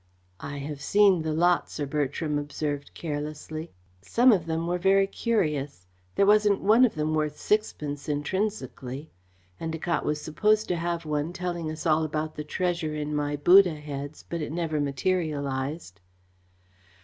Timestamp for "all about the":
11.85-12.43